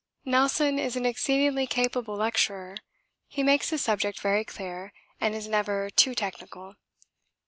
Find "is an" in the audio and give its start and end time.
0.79-1.05